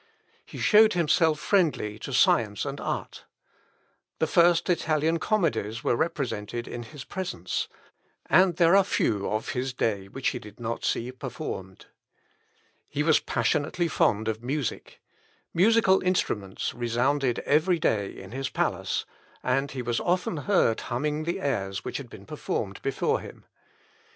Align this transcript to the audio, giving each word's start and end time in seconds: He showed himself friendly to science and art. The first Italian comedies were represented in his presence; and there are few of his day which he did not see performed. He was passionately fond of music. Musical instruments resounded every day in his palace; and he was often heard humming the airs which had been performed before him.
He 0.47 0.57
showed 0.57 0.93
himself 0.93 1.39
friendly 1.39 1.99
to 1.99 2.11
science 2.11 2.65
and 2.65 2.81
art. 2.81 3.25
The 4.17 4.25
first 4.25 4.67
Italian 4.67 5.19
comedies 5.19 5.83
were 5.83 5.95
represented 5.95 6.67
in 6.67 6.81
his 6.81 7.03
presence; 7.03 7.67
and 8.25 8.55
there 8.55 8.75
are 8.75 8.83
few 8.83 9.29
of 9.29 9.49
his 9.49 9.73
day 9.73 10.07
which 10.07 10.29
he 10.29 10.39
did 10.39 10.59
not 10.59 10.83
see 10.83 11.11
performed. 11.11 11.85
He 12.89 13.03
was 13.03 13.19
passionately 13.19 13.87
fond 13.87 14.27
of 14.27 14.41
music. 14.43 15.01
Musical 15.53 16.01
instruments 16.01 16.73
resounded 16.73 17.37
every 17.45 17.77
day 17.77 18.09
in 18.11 18.31
his 18.31 18.49
palace; 18.49 19.05
and 19.43 19.69
he 19.69 19.83
was 19.83 19.99
often 19.99 20.37
heard 20.37 20.81
humming 20.81 21.25
the 21.25 21.39
airs 21.39 21.85
which 21.85 21.97
had 21.97 22.09
been 22.09 22.25
performed 22.25 22.81
before 22.81 23.19
him. 23.19 23.45